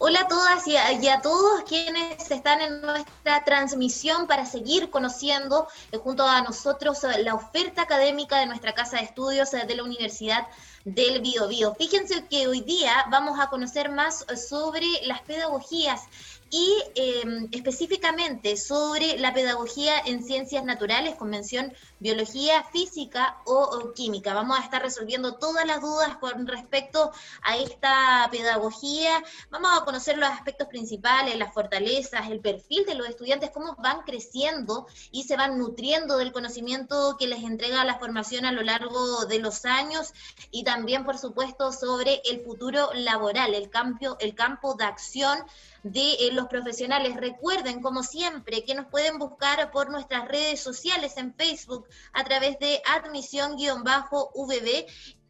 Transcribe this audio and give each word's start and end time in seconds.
Hola 0.00 0.20
a 0.20 0.28
todas 0.28 0.64
y 0.68 0.76
a, 0.76 1.20
todos 1.22 1.64
quienes 1.64 2.30
están 2.30 2.60
en 2.60 2.80
nuestra 2.82 3.42
transmisión 3.42 4.28
para 4.28 4.46
seguir 4.46 4.90
conociendo 4.90 5.66
eh, 5.90 5.96
junto 5.96 6.22
a 6.24 6.40
nosotros 6.40 7.02
eh, 7.02 7.24
la 7.24 7.34
oferta 7.34 7.82
académica 7.82 8.38
de 8.38 8.46
nuestra 8.46 8.74
casa 8.74 8.98
de 8.98 9.02
estudios 9.02 9.52
eh, 9.54 9.64
de 9.66 9.74
la 9.74 9.82
Universidad 9.82 10.46
del 10.94 11.20
Biobío. 11.20 11.74
Fíjense 11.74 12.24
que 12.28 12.46
hoy 12.48 12.60
día 12.60 13.06
vamos 13.10 13.38
a 13.38 13.50
conocer 13.50 13.90
más 13.90 14.24
sobre 14.48 14.86
las 15.04 15.20
pedagogías 15.22 16.02
y 16.50 16.82
em, 16.94 17.48
específicamente 17.52 18.56
sobre 18.56 19.18
la 19.18 19.34
pedagogía 19.34 19.98
en 20.06 20.24
ciencias 20.24 20.64
naturales, 20.64 21.16
convención 21.16 21.72
biología, 22.00 22.64
física 22.64 23.38
o, 23.44 23.92
química. 23.92 24.32
Vamos 24.32 24.58
a 24.58 24.62
estar 24.62 24.80
resolviendo 24.80 25.34
todas 25.34 25.66
las 25.66 25.80
dudas 25.80 26.16
con 26.16 26.46
respecto 26.46 27.10
a 27.42 27.56
esta 27.56 28.28
pedagogía. 28.30 29.22
Vamos 29.50 29.70
a 29.74 29.84
conocer 29.84 30.16
los 30.16 30.28
aspectos 30.28 30.68
principales, 30.68 31.36
las 31.36 31.52
fortalezas, 31.52 32.30
el 32.30 32.40
perfil 32.40 32.84
de 32.86 32.94
los 32.94 33.08
estudiantes, 33.08 33.50
cómo 33.50 33.74
van 33.76 34.02
creciendo 34.02 34.86
y 35.10 35.24
se 35.24 35.36
van 35.36 35.58
nutriendo 35.58 36.18
del 36.18 36.32
conocimiento 36.32 37.16
que 37.18 37.26
les 37.26 37.42
entrega 37.42 37.84
la 37.84 37.98
formación 37.98 38.44
a 38.44 38.52
lo 38.52 38.62
largo 38.62 39.26
de 39.26 39.40
los 39.40 39.64
años 39.64 40.12
y 40.50 40.64
también, 40.64 40.77
por 41.04 41.18
supuesto, 41.18 41.72
sobre 41.72 42.20
el 42.24 42.44
futuro 42.44 42.90
laboral, 42.94 43.54
el 43.54 43.70
campo, 43.70 44.16
el 44.20 44.34
campo 44.34 44.74
de 44.74 44.84
acción 44.84 45.38
de 45.82 46.12
eh, 46.14 46.32
los 46.32 46.46
profesionales. 46.46 47.16
Recuerden, 47.16 47.80
como 47.80 48.02
siempre, 48.02 48.64
que 48.64 48.74
nos 48.74 48.86
pueden 48.86 49.18
buscar 49.18 49.70
por 49.70 49.90
nuestras 49.90 50.28
redes 50.28 50.60
sociales 50.60 51.16
en 51.16 51.34
Facebook 51.34 51.86
a 52.12 52.24
través 52.24 52.58
de 52.58 52.82
admisión-vb 52.86 54.86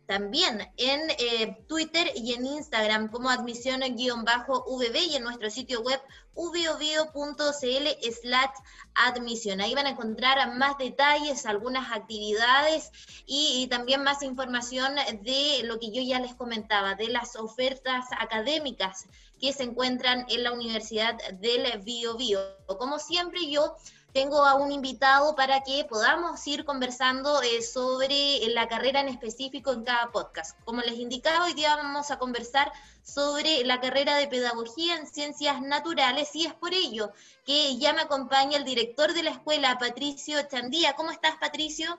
también 0.07 0.67
en 0.79 1.01
eh, 1.19 1.65
Twitter 1.69 2.11
y 2.15 2.33
en 2.33 2.47
Instagram 2.47 3.11
como 3.11 3.29
admisión-vb 3.29 4.97
y 5.11 5.17
en 5.17 5.23
nuestro 5.23 5.51
sitio 5.51 5.83
web 5.83 6.01
ubiobio.cl 6.39 7.87
slash 8.13 8.55
admisión. 8.95 9.61
Ahí 9.61 9.75
van 9.75 9.87
a 9.87 9.91
encontrar 9.91 10.55
más 10.55 10.79
detalles, 10.79 11.45
algunas 11.47 11.91
actividades 11.93 12.93
y, 13.27 13.67
también 13.69 14.05
más 14.05 14.23
información 14.23 14.95
de 15.23 15.63
lo 15.65 15.81
que 15.81 15.91
yo 15.91 16.01
ya 16.01 16.21
les 16.21 16.35
comentaba, 16.35 16.95
de 16.95 17.09
las 17.09 17.35
ofertas 17.35 18.07
académicas 18.19 19.07
que 19.41 19.53
se 19.53 19.65
encuentran 19.65 20.27
en 20.29 20.45
la 20.45 20.53
Universidad 20.53 21.17
del 21.35 21.81
Bio 21.83 22.17
Bio. 22.17 22.41
Como 22.67 22.99
siempre 23.01 23.51
yo 23.51 23.77
tengo 24.13 24.45
a 24.45 24.55
un 24.55 24.73
invitado 24.73 25.35
para 25.37 25.61
que 25.63 25.85
podamos 25.89 26.47
ir 26.47 26.65
conversando 26.65 27.43
eh, 27.43 27.63
sobre 27.63 28.39
la 28.55 28.67
carrera 28.69 29.01
en 29.01 29.09
específico 29.09 29.73
en 29.73 29.85
cada 29.85 30.11
podcast. 30.11 30.59
Como 30.65 30.81
les 30.81 30.99
indicaba, 30.99 31.45
hoy 31.45 31.55
día 31.55 31.77
vamos 31.77 32.11
a 32.11 32.19
conversar 32.19 32.73
sobre 33.03 33.65
la 33.65 33.81
carrera 33.81 34.17
de 34.17 34.27
Pedagogía 34.27 34.97
en 34.97 35.07
Ciencias 35.07 35.61
Naturales 35.61 36.35
y 36.35 36.47
es 36.47 36.55
por 36.55 36.73
ello 36.73 37.13
que 37.45 37.77
ya 37.79 37.93
me 37.93 38.03
acompaña 38.03 38.57
el 38.57 38.65
director 38.65 39.13
de 39.13 39.23
la 39.23 39.31
escuela, 39.31 39.79
Patricio 39.79 40.39
Chandía. 40.51 40.95
¿Cómo 40.95 41.11
estás, 41.11 41.37
Patricio? 41.37 41.99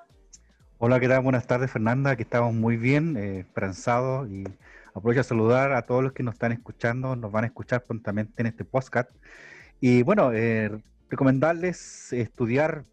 Hola, 0.79 0.99
¿qué 0.99 1.07
tal? 1.07 1.21
Buenas 1.21 1.45
tardes, 1.45 1.71
Fernanda. 1.71 2.11
Aquí 2.11 2.23
estamos 2.23 2.53
muy 2.53 2.77
bien, 2.77 3.17
eh, 3.17 3.39
esperanzados 3.39 4.29
y 4.29 4.45
aprovecho 4.95 5.21
a 5.21 5.25
saludar 5.25 5.73
a 5.73 5.83
todos 5.83 6.03
los 6.03 6.13
que 6.13 6.23
nos 6.23 6.33
están 6.33 6.53
escuchando, 6.53 7.15
nos 7.15 7.31
van 7.31 7.43
a 7.43 7.47
escuchar 7.47 7.83
prontamente 7.83 8.41
en 8.41 8.47
este 8.47 8.65
podcast. 8.65 9.11
Y 9.81 10.03
bueno, 10.03 10.31
eh, 10.33 10.71
recomendarles 11.09 12.13
estudiar 12.13 12.83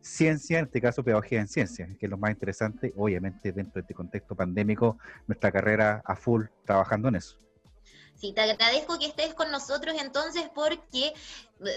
ciencia, 0.00 0.58
en 0.58 0.66
este 0.66 0.80
caso 0.80 1.02
pedagogía 1.02 1.40
en 1.40 1.48
ciencia, 1.48 1.88
que 1.98 2.06
es 2.06 2.10
lo 2.10 2.18
más 2.18 2.30
interesante, 2.30 2.92
obviamente 2.96 3.52
dentro 3.52 3.74
de 3.74 3.80
este 3.80 3.94
contexto 3.94 4.34
pandémico, 4.34 4.98
nuestra 5.26 5.50
carrera 5.50 6.02
a 6.04 6.14
full 6.14 6.44
trabajando 6.64 7.08
en 7.08 7.16
eso. 7.16 7.38
Sí, 8.14 8.32
te 8.32 8.42
agradezco 8.42 8.98
que 8.98 9.06
estés 9.06 9.34
con 9.34 9.50
nosotros 9.50 9.96
entonces 10.00 10.44
porque 10.54 11.12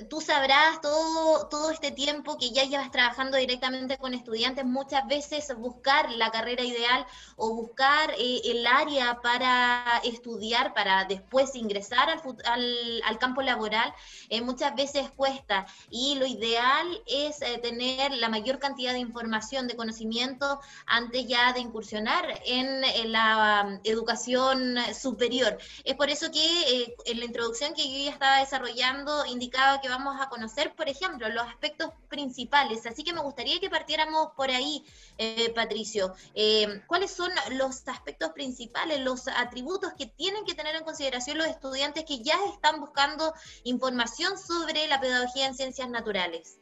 tú 0.09 0.21
sabrás 0.21 0.81
todo, 0.81 1.47
todo 1.47 1.69
este 1.71 1.91
tiempo 1.91 2.37
que 2.37 2.49
ya 2.49 2.63
llevas 2.63 2.91
trabajando 2.91 3.37
directamente 3.37 3.97
con 3.97 4.13
estudiantes, 4.13 4.65
muchas 4.65 5.07
veces 5.07 5.55
buscar 5.55 6.11
la 6.11 6.31
carrera 6.31 6.63
ideal 6.63 7.05
o 7.35 7.53
buscar 7.53 8.11
eh, 8.17 8.41
el 8.45 8.65
área 8.65 9.21
para 9.21 10.01
estudiar, 10.03 10.73
para 10.73 11.05
después 11.05 11.55
ingresar 11.55 12.09
al, 12.09 13.01
al, 13.05 13.19
campo 13.19 13.41
laboral, 13.41 13.93
eh, 14.29 14.41
muchas 14.41 14.75
veces 14.75 15.09
cuesta. 15.15 15.65
Y 15.89 16.15
lo 16.15 16.25
ideal 16.25 17.01
es 17.05 17.41
eh, 17.41 17.59
tener 17.61 18.11
la 18.13 18.29
mayor 18.29 18.59
cantidad 18.59 18.93
de 18.93 18.99
información, 18.99 19.67
de 19.67 19.75
conocimiento, 19.75 20.59
antes 20.85 21.27
ya 21.27 21.53
de 21.53 21.59
incursionar 21.59 22.25
en, 22.45 22.83
en 22.83 23.11
la 23.11 23.65
um, 23.67 23.79
educación 23.83 24.75
superior. 24.93 25.57
Es 25.83 25.95
por 25.95 26.09
eso 26.09 26.31
que 26.31 26.95
en 27.05 27.19
la 27.19 27.25
introducción 27.25 27.73
que 27.73 27.83
yo 27.83 28.05
ya 28.05 28.11
estaba 28.11 28.39
desarrollando 28.39 29.25
indicaba 29.25 29.66
que 29.81 29.89
vamos 29.89 30.19
a 30.19 30.29
conocer, 30.29 30.73
por 30.75 30.87
ejemplo, 30.89 31.27
los 31.29 31.45
aspectos 31.45 31.91
principales. 32.09 32.85
Así 32.85 33.03
que 33.03 33.13
me 33.13 33.21
gustaría 33.21 33.59
que 33.59 33.69
partiéramos 33.69 34.29
por 34.35 34.49
ahí, 34.49 34.83
eh, 35.17 35.51
Patricio. 35.53 36.13
Eh, 36.33 36.81
¿Cuáles 36.87 37.11
son 37.11 37.31
los 37.51 37.87
aspectos 37.87 38.31
principales, 38.31 38.99
los 39.01 39.27
atributos 39.27 39.93
que 39.93 40.07
tienen 40.07 40.45
que 40.45 40.55
tener 40.55 40.75
en 40.75 40.83
consideración 40.83 41.37
los 41.37 41.47
estudiantes 41.47 42.05
que 42.05 42.23
ya 42.23 42.35
están 42.53 42.79
buscando 42.79 43.33
información 43.63 44.37
sobre 44.37 44.87
la 44.87 44.99
pedagogía 44.99 45.47
en 45.47 45.55
ciencias 45.55 45.89
naturales? 45.89 46.59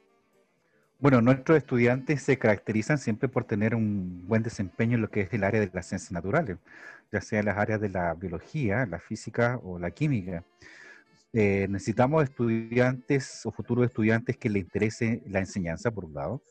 Bueno, 0.98 1.22
nuestros 1.22 1.58
estudiantes 1.58 2.24
se 2.24 2.40
caracterizan 2.40 2.98
siempre 2.98 3.28
por 3.28 3.44
tener 3.44 3.76
un 3.76 4.28
buen 4.28 4.44
desempeño 4.44 4.96
en 4.96 5.02
lo 5.02 5.10
que 5.10 5.22
es 5.22 5.34
el 5.34 5.44
área 5.44 5.60
de 5.60 5.70
las 5.74 5.88
ciencias 5.88 6.12
naturales, 6.12 6.58
ya 7.12 7.22
sea 7.22 7.40
en 7.40 7.46
las 7.46 7.58
áreas 7.58 7.82
de 7.82 7.90
la 7.90 8.14
biología, 8.14 8.86
la 8.86 9.00
física 9.00 9.60
o 9.64 9.78
la 9.78 9.92
química. 9.92 10.44
Eh, 11.38 11.68
necesitamos 11.70 12.24
estudiantes 12.24 13.46
o 13.46 13.52
futuros 13.52 13.86
estudiantes 13.86 14.38
que 14.38 14.50
les 14.50 14.64
interese 14.64 15.22
la 15.28 15.40
enseñanza, 15.40 15.92
por 15.92 16.06
un 16.06 16.14
lado, 16.14 16.42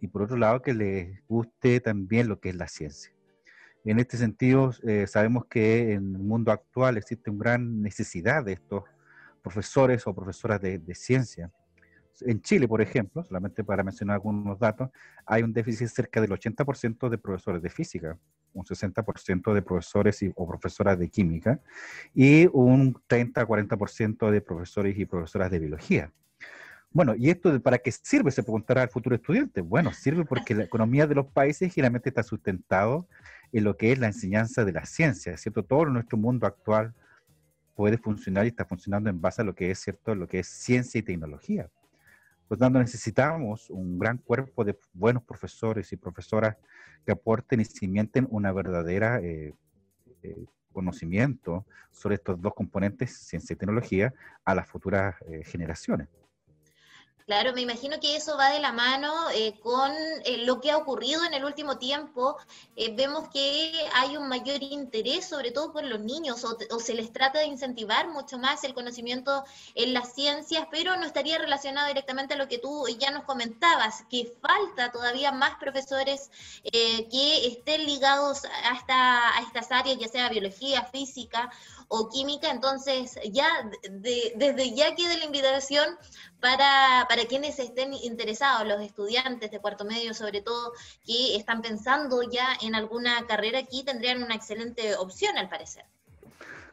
y 0.00 0.08
por 0.08 0.22
otro 0.22 0.36
lado, 0.36 0.60
que 0.62 0.74
les 0.74 1.24
guste 1.28 1.78
también 1.78 2.26
lo 2.26 2.40
que 2.40 2.48
es 2.48 2.56
la 2.56 2.66
ciencia. 2.66 3.12
En 3.84 4.00
este 4.00 4.16
sentido, 4.16 4.72
eh, 4.82 5.06
sabemos 5.06 5.46
que 5.46 5.92
en 5.92 6.16
el 6.16 6.22
mundo 6.24 6.50
actual 6.50 6.96
existe 6.96 7.30
una 7.30 7.38
gran 7.38 7.80
necesidad 7.80 8.44
de 8.44 8.54
estos 8.54 8.82
profesores 9.42 10.04
o 10.08 10.12
profesoras 10.12 10.60
de, 10.60 10.80
de 10.80 10.94
ciencia. 10.96 11.52
En 12.22 12.40
Chile, 12.40 12.66
por 12.66 12.82
ejemplo, 12.82 13.22
solamente 13.22 13.62
para 13.62 13.84
mencionar 13.84 14.14
algunos 14.14 14.58
datos, 14.58 14.90
hay 15.24 15.44
un 15.44 15.52
déficit 15.52 15.86
cerca 15.86 16.20
del 16.20 16.32
80% 16.32 17.08
de 17.08 17.18
profesores 17.18 17.62
de 17.62 17.70
física, 17.70 18.18
un 18.56 18.64
60% 18.64 19.52
de 19.52 19.62
profesores 19.62 20.24
o 20.34 20.48
profesoras 20.48 20.98
de 20.98 21.08
química 21.08 21.60
y 22.14 22.48
un 22.52 22.94
30-40% 23.08 24.30
de 24.30 24.40
profesores 24.40 24.98
y 24.98 25.04
profesoras 25.04 25.50
de 25.50 25.58
biología. 25.58 26.12
Bueno, 26.90 27.14
¿y 27.14 27.28
esto 27.28 27.60
para 27.60 27.78
qué 27.78 27.92
sirve? 27.92 28.30
Se 28.30 28.42
preguntará 28.42 28.82
al 28.82 28.88
futuro 28.88 29.14
estudiante. 29.14 29.60
Bueno, 29.60 29.92
sirve 29.92 30.24
porque 30.24 30.54
la 30.54 30.64
economía 30.64 31.06
de 31.06 31.14
los 31.14 31.26
países 31.26 31.74
generalmente 31.74 32.08
está 32.08 32.22
sustentado 32.22 33.06
en 33.52 33.64
lo 33.64 33.76
que 33.76 33.92
es 33.92 33.98
la 33.98 34.06
enseñanza 34.06 34.64
de 34.64 34.72
la 34.72 34.86
ciencia, 34.86 35.36
¿cierto? 35.36 35.62
Todo 35.62 35.84
nuestro 35.86 36.16
mundo 36.16 36.46
actual 36.46 36.94
puede 37.74 37.98
funcionar 37.98 38.46
y 38.46 38.48
está 38.48 38.64
funcionando 38.64 39.10
en 39.10 39.20
base 39.20 39.42
a 39.42 39.44
lo 39.44 39.54
que 39.54 39.70
es, 39.70 39.78
¿cierto? 39.78 40.14
Lo 40.14 40.26
que 40.26 40.38
es 40.38 40.46
ciencia 40.46 40.98
y 40.98 41.02
tecnología. 41.02 41.68
Por 42.48 42.58
tanto, 42.58 42.78
necesitamos 42.78 43.70
un 43.70 43.98
gran 43.98 44.18
cuerpo 44.18 44.64
de 44.64 44.78
buenos 44.92 45.22
profesores 45.24 45.92
y 45.92 45.96
profesoras 45.96 46.56
que 47.04 47.12
aporten 47.12 47.60
y 47.60 47.64
cimienten 47.64 48.26
una 48.30 48.52
verdadera 48.52 49.20
eh, 49.20 49.52
eh, 50.22 50.44
conocimiento 50.72 51.66
sobre 51.90 52.16
estos 52.16 52.40
dos 52.40 52.54
componentes, 52.54 53.16
ciencia 53.16 53.54
y 53.54 53.56
tecnología, 53.56 54.12
a 54.44 54.54
las 54.54 54.68
futuras 54.68 55.16
eh, 55.28 55.42
generaciones. 55.44 56.08
Claro, 57.26 57.52
me 57.52 57.60
imagino 57.62 57.98
que 57.98 58.14
eso 58.14 58.36
va 58.36 58.50
de 58.50 58.60
la 58.60 58.70
mano 58.70 59.12
eh, 59.34 59.58
con 59.60 59.90
eh, 60.24 60.44
lo 60.44 60.60
que 60.60 60.70
ha 60.70 60.76
ocurrido 60.76 61.24
en 61.24 61.34
el 61.34 61.44
último 61.44 61.76
tiempo. 61.76 62.36
Eh, 62.76 62.94
vemos 62.94 63.28
que 63.30 63.72
hay 63.94 64.16
un 64.16 64.28
mayor 64.28 64.62
interés, 64.62 65.28
sobre 65.28 65.50
todo 65.50 65.72
por 65.72 65.82
los 65.82 65.98
niños, 65.98 66.44
o, 66.44 66.78
se 66.78 66.94
les 66.94 67.12
trata 67.12 67.40
de 67.40 67.46
incentivar 67.46 68.06
mucho 68.06 68.38
más 68.38 68.62
el 68.62 68.74
conocimiento 68.74 69.42
en 69.74 69.92
las 69.92 70.14
ciencias, 70.14 70.68
pero 70.70 70.94
no 70.96 71.04
estaría 71.04 71.36
relacionado 71.38 71.88
directamente 71.88 72.34
a 72.34 72.36
lo 72.36 72.46
que 72.46 72.58
tú 72.58 72.86
ya 72.96 73.10
nos 73.10 73.24
comentabas, 73.24 74.04
que 74.08 74.32
falta 74.40 74.92
todavía 74.92 75.32
más 75.32 75.56
profesores 75.58 76.30
que 76.62 77.46
estén 77.48 77.86
ligados 77.86 78.44
a, 78.44 79.36
a 79.36 79.42
estas 79.42 79.72
áreas, 79.72 79.98
ya 79.98 80.06
sea 80.06 80.28
biología, 80.28 80.84
física 80.84 81.50
o 81.88 82.08
química, 82.10 82.50
entonces 82.50 83.18
ya 83.32 83.48
desde 83.90 84.74
ya 84.74 84.94
queda 84.94 85.16
la 85.16 85.24
invitación 85.24 85.86
para, 86.40 87.06
para 87.08 87.24
quienes 87.26 87.58
estén 87.58 87.92
interesados, 87.92 88.66
los 88.66 88.80
estudiantes 88.80 89.50
de 89.50 89.60
cuarto 89.60 89.84
medio 89.84 90.14
sobre 90.14 90.42
todo, 90.42 90.72
que 91.04 91.36
están 91.36 91.62
pensando 91.62 92.22
ya 92.22 92.48
en 92.60 92.74
alguna 92.74 93.26
carrera 93.26 93.60
aquí, 93.60 93.84
tendrían 93.84 94.22
una 94.22 94.34
excelente 94.34 94.96
opción 94.96 95.38
al 95.38 95.48
parecer. 95.48 95.84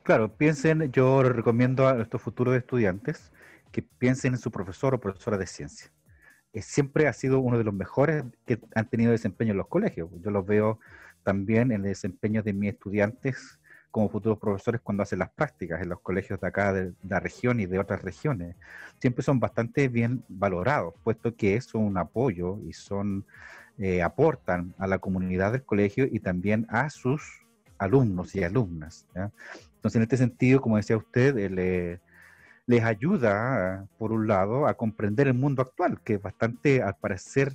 Claro, 0.04 0.36
piensen, 0.36 0.92
yo 0.92 1.24
recomiendo 1.24 1.88
a 1.88 2.01
estos 2.01 2.21
futuros 2.21 2.56
estudiantes 2.56 3.31
que 3.71 3.81
piensen 3.81 4.33
en 4.33 4.39
su 4.39 4.51
profesor 4.51 4.94
o 4.94 5.00
profesora 5.00 5.38
de 5.38 5.48
ciencia. 5.48 5.92
siempre 6.62 7.07
ha 7.07 7.13
sido 7.13 7.39
uno 7.39 7.57
de 7.57 7.63
los 7.63 7.74
mejores 7.74 8.24
que 8.45 8.59
han 8.75 8.89
tenido 8.89 9.12
desempeño 9.12 9.51
en 9.51 9.57
los 9.57 9.68
colegios. 9.68 10.09
Yo 10.21 10.30
los 10.30 10.45
veo 10.45 10.80
también 11.24 11.71
en 11.71 11.81
el 11.81 11.83
desempeño 11.83 12.44
de 12.44 12.54
mis 12.54 12.74
estudiantes 12.74 13.59
como 13.94 14.10
futuros 14.10 14.40
profesores 14.40 14.81
cuando 14.81 15.04
hacen 15.04 15.19
las 15.19 15.30
prácticas 15.30 15.80
en 15.80 15.90
los 15.90 16.00
colegios 16.00 16.42
de 16.42 16.48
acá, 16.48 16.74
de, 16.74 16.94
la 17.07 17.19
región 17.19 17.60
y 17.60 17.68
de 17.68 17.78
otras 17.78 18.01
regiones, 18.01 18.56
siempre 18.98 19.24
son 19.24 19.40
bastante 19.40 19.88
bien 19.88 20.24
valorados, 20.28 20.95
puesto 21.04 21.36
que 21.36 21.62
son 21.62 21.84
un 21.84 22.00
apoyo 22.00 22.57
y 22.68 22.74
son 22.74 23.24
eh, 23.78 24.01
aportan 24.01 24.74
a 24.80 24.88
la 24.88 24.98
comunidad 24.98 25.51
del 25.51 25.63
colegio 25.63 26.07
y 26.12 26.19
también 26.22 26.66
a 26.69 26.90
sus 26.90 27.45
alumnos 27.78 28.34
y 28.34 28.44
alumnas. 28.44 29.06
Entonces, 29.13 29.98
en 29.98 30.01
este 30.01 30.18
sentido, 30.18 30.60
como 30.60 30.78
decía 30.78 30.98
usted, 30.98 31.38
eh, 31.38 32.00
les 32.66 32.84
ayuda, 32.84 33.86
por 34.00 34.12
un 34.12 34.28
lado, 34.28 34.66
a 34.66 34.74
comprender 34.74 35.28
el 35.28 35.36
mundo 35.36 35.62
actual, 35.62 36.01
que 36.01 36.16
es 36.16 36.22
bastante, 36.22 36.81
al 36.81 36.95
parecer, 36.95 37.54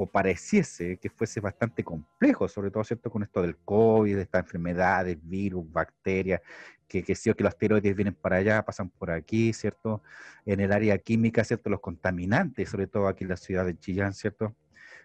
o 0.00 0.06
pareciese 0.06 0.96
que 0.98 1.10
fuese 1.10 1.40
bastante 1.40 1.82
complejo, 1.82 2.46
sobre 2.46 2.70
todo, 2.70 2.84
¿cierto?, 2.84 3.10
con 3.10 3.24
esto 3.24 3.42
del 3.42 3.56
COVID, 3.56 4.14
de 4.14 4.22
estas 4.22 4.44
enfermedades, 4.44 5.18
virus, 5.20 5.68
bacterias, 5.72 6.40
que, 6.86 7.02
que, 7.02 7.14
que 7.14 7.42
los 7.42 7.52
asteroides 7.52 7.96
vienen 7.96 8.14
para 8.14 8.36
allá, 8.36 8.64
pasan 8.64 8.90
por 8.90 9.10
aquí, 9.10 9.52
¿cierto? 9.52 10.00
En 10.46 10.60
el 10.60 10.70
área 10.70 10.96
química, 10.98 11.42
¿cierto? 11.42 11.68
Los 11.68 11.80
contaminantes, 11.80 12.68
sobre 12.68 12.86
todo 12.86 13.08
aquí 13.08 13.24
en 13.24 13.30
la 13.30 13.36
ciudad 13.36 13.66
de 13.66 13.76
Chillán, 13.76 14.14
¿cierto? 14.14 14.54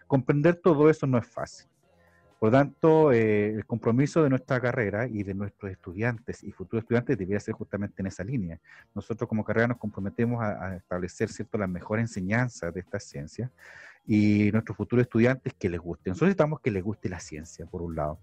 Comprender 0.06 0.54
todo 0.54 0.88
eso 0.88 1.08
no 1.08 1.18
es 1.18 1.26
fácil. 1.26 1.66
Por 2.38 2.52
lo 2.52 2.58
tanto, 2.58 3.10
eh, 3.10 3.48
el 3.48 3.66
compromiso 3.66 4.22
de 4.22 4.30
nuestra 4.30 4.60
carrera 4.60 5.08
y 5.08 5.24
de 5.24 5.34
nuestros 5.34 5.72
estudiantes 5.72 6.44
y 6.44 6.52
futuros 6.52 6.84
estudiantes 6.84 7.18
debería 7.18 7.40
ser 7.40 7.54
justamente 7.54 8.00
en 8.00 8.06
esa 8.06 8.22
línea. 8.22 8.60
Nosotros 8.94 9.28
como 9.28 9.44
carrera 9.44 9.66
nos 9.66 9.78
comprometemos 9.78 10.40
a, 10.40 10.66
a 10.66 10.76
establecer 10.76 11.30
¿cierto? 11.30 11.58
la 11.58 11.66
mejor 11.66 11.98
enseñanza 11.98 12.70
de 12.70 12.78
esta 12.78 13.00
ciencia 13.00 13.50
y 14.06 14.50
nuestros 14.52 14.76
futuros 14.76 15.04
estudiantes 15.04 15.54
que 15.54 15.68
les 15.68 15.80
guste. 15.80 16.10
Nosotros 16.10 16.28
necesitamos 16.28 16.60
que 16.60 16.70
les 16.70 16.82
guste 16.82 17.08
la 17.08 17.20
ciencia, 17.20 17.66
por 17.66 17.82
un 17.82 17.96
lado. 17.96 18.18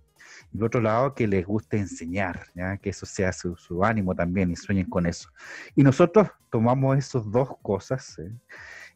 Y 0.53 0.57
por 0.57 0.67
otro 0.67 0.81
lado, 0.81 1.15
que 1.15 1.27
les 1.27 1.45
guste 1.45 1.77
enseñar, 1.77 2.47
¿ya? 2.53 2.77
que 2.77 2.91
eso 2.91 3.05
sea 3.05 3.33
su, 3.33 3.55
su, 3.55 3.83
ánimo 3.83 4.13
también 4.13 4.51
y 4.51 4.55
sueñen 4.55 4.89
con 4.89 5.05
eso. 5.05 5.29
Y 5.75 5.83
nosotros 5.83 6.29
tomamos 6.49 6.97
esas 6.97 7.29
dos 7.31 7.49
cosas 7.61 8.19
¿eh? 8.19 8.31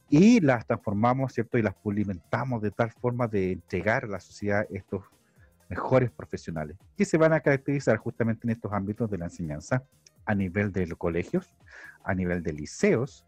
y 0.10 0.40
las 0.40 0.66
transformamos, 0.68 1.34
¿cierto? 1.34 1.58
Y 1.58 1.64
las 1.64 1.74
pulimentamos 1.74 2.62
de 2.62 2.72
tal 2.72 2.92
forma 2.92 3.28
de 3.28 3.54
entregar 3.54 4.06
a 4.06 4.08
la 4.08 4.20
sociedad 4.20 4.68
estos 4.70 5.04
mejores 5.68 6.12
profesionales 6.12 6.78
que 6.96 7.06
se 7.06 7.18
van 7.18 7.34
a 7.34 7.40
caracterizar 7.40 7.98
justamente 7.98 8.46
en 8.46 8.52
estos 8.52 8.72
ámbitos 8.72 9.10
de 9.10 9.18
la 9.18 9.26
enseñanza 9.26 9.84
a 10.26 10.36
nivel 10.36 10.72
de 10.72 10.88
los 10.88 10.98
colegios, 10.98 11.54
a 12.04 12.14
nivel 12.14 12.44
de 12.44 12.54
liceos, 12.54 13.26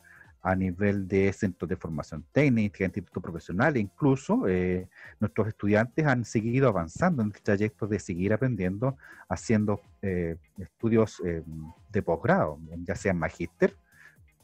a 0.48 0.56
nivel 0.56 1.10
de 1.10 1.34
centros 1.34 1.68
de 1.68 1.76
formación 1.76 2.24
técnica, 2.32 2.86
instituto 2.86 3.20
profesional, 3.20 3.76
e 3.76 3.82
incluso 3.82 4.48
eh, 4.48 4.88
nuestros 5.20 5.50
estudiantes 5.50 6.06
han 6.06 6.24
seguido 6.24 6.70
avanzando 6.70 7.22
en 7.22 7.34
el 7.36 7.42
trayecto 7.42 7.86
de 7.86 8.00
seguir 8.00 8.32
aprendiendo, 8.32 8.96
haciendo 9.28 9.82
eh, 10.02 10.38
estudios 10.58 11.22
eh, 11.26 11.44
de 11.92 12.02
posgrado, 12.02 12.60
ya 12.86 12.96
sea 12.96 13.14
magíster 13.14 13.76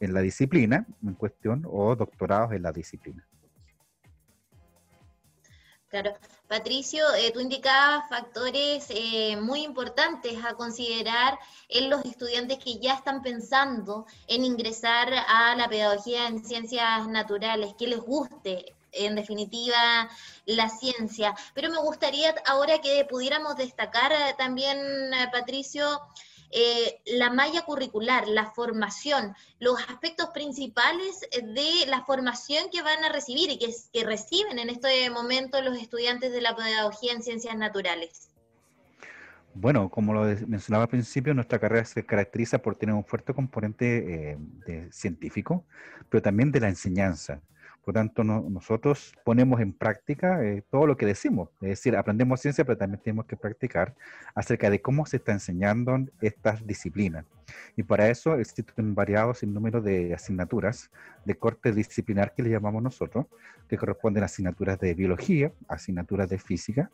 en 0.01 0.13
la 0.13 0.19
disciplina 0.19 0.85
en 1.01 1.13
cuestión 1.13 1.63
o 1.65 1.95
doctorados 1.95 2.51
en 2.51 2.63
la 2.63 2.73
disciplina. 2.73 3.25
Claro. 5.93 6.17
Patricio, 6.47 7.05
eh, 7.13 7.29
tú 7.31 7.39
indicabas 7.39 8.09
factores 8.09 8.87
eh, 8.89 9.37
muy 9.37 9.61
importantes 9.61 10.43
a 10.43 10.55
considerar 10.55 11.37
en 11.69 11.87
los 11.91 12.03
estudiantes 12.03 12.57
que 12.57 12.79
ya 12.79 12.95
están 12.95 13.21
pensando 13.21 14.07
en 14.27 14.43
ingresar 14.43 15.13
a 15.13 15.55
la 15.55 15.69
pedagogía 15.69 16.27
en 16.27 16.43
ciencias 16.43 17.07
naturales, 17.07 17.75
que 17.77 17.85
les 17.85 17.99
guste 17.99 18.73
en 18.91 19.13
definitiva 19.13 20.09
la 20.47 20.67
ciencia. 20.67 21.35
Pero 21.53 21.69
me 21.69 21.77
gustaría 21.77 22.33
ahora 22.47 22.81
que 22.81 23.05
pudiéramos 23.05 23.55
destacar 23.55 24.11
eh, 24.13 24.33
también, 24.35 24.79
Patricio, 25.31 26.01
eh, 26.55 27.01
la 27.05 27.31
malla 27.31 27.63
curricular, 27.63 28.27
la 28.27 28.51
formación, 28.51 29.35
los 29.59 29.79
aspectos 29.89 30.29
principales 30.33 31.21
de 31.31 31.85
la 31.87 32.03
formación 32.05 32.69
que 32.71 32.81
van 32.81 33.03
a 33.03 33.11
recibir 33.11 33.49
y 33.49 33.57
que, 33.57 33.73
que 33.91 34.05
reciben 34.05 34.59
en 34.59 34.69
este 34.69 35.09
momento 35.09 35.61
los 35.61 35.77
estudiantes 35.77 36.31
de 36.31 36.41
la 36.41 36.55
pedagogía 36.55 37.13
en 37.13 37.23
ciencias 37.23 37.57
naturales. 37.57 38.29
Bueno, 39.55 39.89
como 39.89 40.13
lo 40.13 40.23
mencionaba 40.47 40.85
al 40.85 40.89
principio, 40.89 41.33
nuestra 41.33 41.59
carrera 41.59 41.85
se 41.85 42.05
caracteriza 42.05 42.57
por 42.57 42.75
tener 42.75 42.95
un 42.95 43.05
fuerte 43.05 43.33
componente 43.33 44.37
eh, 44.67 44.87
científico, 44.91 45.65
pero 46.09 46.23
también 46.23 46.51
de 46.51 46.59
la 46.59 46.69
enseñanza. 46.69 47.41
Por 47.83 47.93
tanto, 47.93 48.23
nosotros 48.23 49.13
ponemos 49.25 49.59
en 49.59 49.73
práctica 49.73 50.41
eh, 50.41 50.63
todo 50.71 50.87
lo 50.87 50.95
que 50.95 51.05
decimos. 51.05 51.49
Es 51.61 51.69
decir, 51.69 51.97
aprendemos 51.97 52.39
ciencia, 52.39 52.63
pero 52.63 52.77
también 52.77 53.01
tenemos 53.03 53.25
que 53.25 53.35
practicar 53.35 53.93
acerca 54.35 54.69
de 54.69 54.81
cómo 54.81 55.05
se 55.05 55.17
está 55.17 55.33
enseñando 55.33 55.97
estas 56.21 56.65
disciplinas. 56.65 57.25
Y 57.75 57.83
para 57.83 58.07
eso 58.07 58.35
existen 58.35 58.95
variados 58.95 59.39
sin 59.39 59.53
número 59.53 59.81
de 59.81 60.13
asignaturas 60.13 60.89
de 61.25 61.35
corte 61.35 61.73
disciplinar 61.73 62.33
que 62.33 62.43
le 62.43 62.51
llamamos 62.51 62.81
nosotros, 62.81 63.25
que 63.67 63.77
corresponden 63.77 64.23
a 64.23 64.27
asignaturas 64.27 64.79
de 64.79 64.93
biología, 64.93 65.51
asignaturas 65.67 66.29
de 66.29 66.39
física 66.39 66.89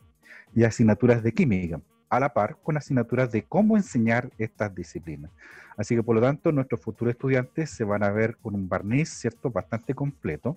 y 0.54 0.64
asignaturas 0.64 1.22
de 1.22 1.32
química 1.32 1.80
a 2.08 2.18
la 2.18 2.32
par 2.32 2.56
con 2.64 2.76
asignaturas 2.76 3.30
de 3.30 3.44
cómo 3.44 3.76
enseñar 3.76 4.30
estas 4.38 4.74
disciplinas. 4.74 5.30
Así 5.76 5.94
que 5.94 6.02
por 6.02 6.16
lo 6.16 6.20
tanto 6.20 6.50
nuestros 6.50 6.80
futuros 6.80 7.12
estudiantes 7.12 7.70
se 7.70 7.84
van 7.84 8.02
a 8.02 8.10
ver 8.10 8.36
con 8.38 8.56
un 8.56 8.68
barniz, 8.68 9.08
¿cierto?, 9.10 9.50
bastante 9.50 9.94
completo 9.94 10.56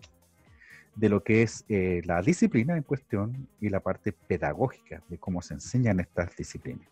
de 0.96 1.10
lo 1.10 1.24
que 1.24 1.42
es 1.42 1.66
eh, 1.70 2.02
la 2.06 2.22
disciplina 2.22 2.78
en 2.78 2.84
cuestión 2.84 3.48
y 3.60 3.70
la 3.70 3.80
parte 3.80 4.12
pedagógica 4.14 5.02
de 5.08 5.18
cómo 5.18 5.42
se 5.42 5.56
enseñan 5.56 6.00
estas 6.00 6.36
disciplinas. 6.36 6.88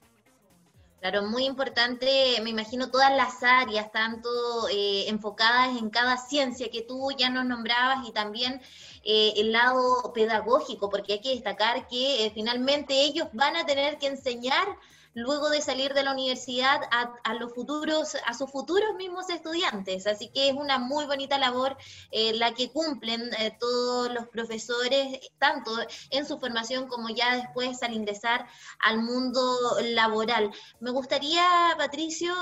Claro, 0.99 1.23
muy 1.23 1.45
importante, 1.45 2.05
me 2.43 2.51
imagino 2.51 2.91
todas 2.91 3.15
las 3.15 3.41
áreas, 3.41 3.91
tanto 3.91 4.29
eh, 4.71 5.09
enfocadas 5.09 5.79
en 5.79 5.89
cada 5.89 6.17
ciencia 6.17 6.69
que 6.69 6.83
tú 6.83 7.09
ya 7.17 7.31
nos 7.31 7.45
nombrabas 7.45 8.07
y 8.07 8.11
también 8.11 8.61
eh, 9.03 9.33
el 9.37 9.51
lado 9.51 10.13
pedagógico, 10.13 10.91
porque 10.91 11.13
hay 11.13 11.21
que 11.21 11.31
destacar 11.31 11.87
que 11.87 12.31
finalmente 12.35 12.93
ellos 12.93 13.29
van 13.33 13.55
a 13.55 13.65
tener 13.65 13.97
que 13.97 14.07
enseñar 14.07 14.67
luego 15.13 15.49
de 15.49 15.61
salir 15.61 15.93
de 15.93 16.03
la 16.03 16.11
universidad 16.13 16.81
a, 16.91 17.33
los 17.33 17.53
futuros, 17.53 18.15
a 18.25 18.33
sus 18.33 18.49
futuros 18.51 18.95
mismos 18.95 19.29
estudiantes. 19.29 20.07
Así 20.07 20.29
que 20.29 20.49
es 20.49 20.55
una 20.55 20.79
muy 20.79 21.05
bonita 21.05 21.37
labor 21.37 21.77
eh, 22.11 22.33
la 22.33 22.53
que 22.53 22.71
cumplen 22.71 23.21
eh, 23.39 23.55
todos 23.59 24.11
los 24.13 24.27
profesores, 24.27 25.19
tanto 25.37 25.71
en 26.09 26.25
su 26.25 26.39
formación 26.39 26.87
como 26.87 27.09
ya 27.09 27.35
después 27.35 27.81
al 27.83 27.93
ingresar 27.93 28.47
al 28.79 29.01
mundo 29.01 29.41
laboral. 29.81 30.51
Me 30.79 30.91
gustaría, 30.91 31.45
Patricio, 31.77 32.33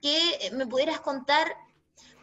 que 0.00 0.50
me 0.52 0.66
pudieras 0.66 1.00
contar 1.00 1.56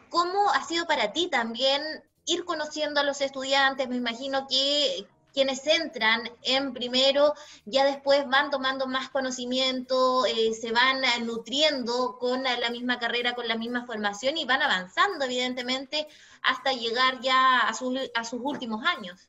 cómo 0.08 0.50
ha 0.50 0.64
sido 0.64 0.86
para 0.86 1.12
ti 1.12 1.28
también 1.28 1.82
ir 2.26 2.44
conociendo 2.44 3.00
a 3.00 3.04
los 3.04 3.20
estudiantes, 3.20 3.88
me 3.88 3.96
imagino 3.96 4.46
que, 4.48 5.06
quienes 5.36 5.66
entran 5.66 6.22
en 6.44 6.72
primero 6.72 7.34
ya 7.66 7.84
después 7.84 8.26
van 8.26 8.50
tomando 8.50 8.86
más 8.86 9.10
conocimiento, 9.10 10.24
eh, 10.24 10.54
se 10.54 10.72
van 10.72 11.04
eh, 11.04 11.22
nutriendo 11.26 12.16
con 12.18 12.42
la 12.42 12.70
misma 12.70 12.98
carrera, 12.98 13.34
con 13.34 13.46
la 13.46 13.58
misma 13.58 13.84
formación 13.84 14.38
y 14.38 14.46
van 14.46 14.62
avanzando 14.62 15.26
evidentemente 15.26 16.06
hasta 16.42 16.72
llegar 16.72 17.20
ya 17.20 17.68
a, 17.68 17.74
sus 17.74 18.40
últimos 18.40 18.82
años. 18.86 19.28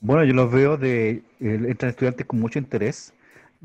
Bueno, 0.00 0.24
yo 0.24 0.34
los 0.34 0.52
veo 0.52 0.76
de, 0.76 1.10
eh, 1.12 1.22
entran 1.40 1.92
estudiantes 1.92 2.26
con 2.26 2.38
mucho 2.38 2.58
interés 2.58 3.14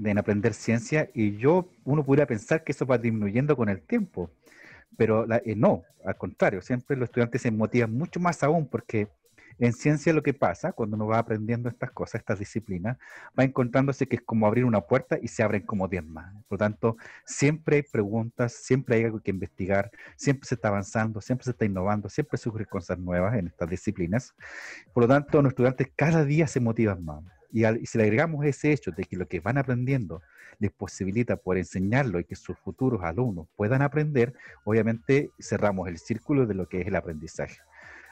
en 0.02 0.18
aprender 0.18 0.54
ciencia 0.54 1.10
y 1.14 1.36
yo, 1.36 1.68
uno 1.84 2.06
pudiera 2.06 2.26
pensar 2.26 2.64
que 2.64 2.72
eso 2.72 2.86
va 2.86 2.98
disminuyendo 2.98 3.58
con 3.58 3.68
el 3.68 3.82
tiempo, 3.82 4.30
pero 4.96 5.28
no, 5.58 5.84
al 6.06 6.16
contrario, 6.16 6.62
siempre 6.62 6.96
los 6.96 7.10
estudiantes 7.10 7.42
se 7.42 7.52
motivan 7.52 7.92
mucho 7.92 8.22
más 8.22 8.44
aún 8.44 8.66
porque 8.66 9.10
en 9.60 9.74
ciencia 9.74 10.14
lo 10.14 10.24
que 10.24 10.34
pasa 10.34 10.72
cuando 10.72 10.96
uno 10.96 11.08
va 11.08 11.20
aprendiendo 11.20 11.70
estas 11.70 11.92
cosas, 11.92 12.20
estas 12.20 12.40
disciplinas, 12.40 12.98
va 13.38 13.44
encontrándose 13.44 14.08
que 14.08 14.18
es 14.18 14.22
como 14.22 14.48
abrir 14.48 14.66
una 14.66 14.82
puerta 14.82 15.18
y 15.22 15.28
se 15.28 15.44
abren 15.44 15.66
como 15.66 15.88
diez 15.88 16.06
más. 16.06 16.34
Por 16.48 16.58
tanto, 16.58 16.98
siempre 17.26 17.78
hay 17.78 17.84
preguntas, 17.84 18.54
siempre 18.54 18.98
hay 18.98 19.04
algo 19.06 19.20
que 19.20 19.32
investigar, 19.32 19.92
siempre 20.16 20.48
se 20.48 20.56
está 20.56 20.68
avanzando, 20.68 21.22
siempre 21.22 21.46
se 21.46 21.52
está 21.52 21.66
innovando, 21.66 22.10
siempre 22.10 22.38
surgen 22.38 22.66
cosas 22.66 23.00
nuevas 23.00 23.36
en 23.36 23.48
estas 23.48 23.70
disciplinas. 23.70 24.36
Por 24.94 25.04
lo 25.04 25.08
tanto, 25.08 25.42
los 25.42 25.52
estudiantes 25.52 25.88
cada 25.96 26.24
día 26.24 26.48
se 26.48 26.60
motivan 26.60 27.04
más. 27.04 27.24
Y, 27.52 27.64
si 27.86 27.98
le 27.98 28.04
agregamos 28.04 28.46
ese 28.46 28.72
hecho 28.72 28.92
de 28.92 29.04
que 29.06 29.16
lo 29.16 29.28
que 29.28 29.40
van 29.40 29.58
aprendiendo 29.58 30.22
les 30.60 30.72
posibilita 30.72 31.38
poder 31.38 31.60
enseñarlo 31.60 32.20
y 32.20 32.26
que 32.26 32.36
sus 32.36 32.58
futuros 32.58 33.04
alumnos 33.04 33.48
puedan 33.56 33.82
aprender, 33.82 34.34
obviamente 34.64 35.32
cerramos 35.40 35.88
el 35.88 35.98
círculo 35.98 36.46
de 36.46 36.56
lo 36.56 36.68
que 36.68 36.82
es 36.82 36.88
el 36.88 36.96
aprendizaje. 36.96 37.58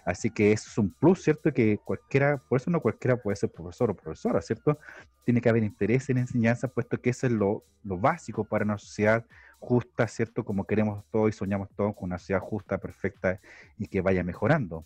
Así 0.05 0.29
que 0.29 0.51
eso 0.51 0.69
es 0.69 0.77
un 0.77 0.91
plus, 0.91 1.23
¿cierto? 1.23 1.51
Que 1.51 1.79
cualquiera, 1.83 2.37
por 2.37 2.61
eso 2.61 2.69
no 2.69 2.79
cualquiera 2.79 3.17
puede 3.17 3.35
ser 3.35 3.51
profesor 3.51 3.89
o 3.89 3.95
profesora, 3.95 4.39
¿cierto? 4.39 4.77
Tiene 5.23 5.41
que 5.41 5.49
haber 5.49 5.63
interés 5.63 6.07
en 6.11 6.19
enseñanza, 6.19 6.67
puesto 6.67 7.01
que 7.01 7.09
eso 7.09 7.25
es 7.25 7.33
lo, 7.33 7.63
básico 7.83 8.45
para 8.45 8.65
una 8.65 8.77
sociedad 8.77 9.25
justa, 9.59 10.07
¿cierto? 10.07 10.45
Como 10.45 10.65
queremos 10.65 11.03
todos 11.11 11.29
y 11.29 11.31
soñamos 11.31 11.69
todos 11.75 11.95
con 11.95 12.05
una 12.05 12.19
sociedad 12.19 12.39
justa, 12.39 12.77
perfecta 12.77 13.39
y 13.79 13.87
que 13.87 14.01
vaya 14.01 14.23
mejorando. 14.23 14.85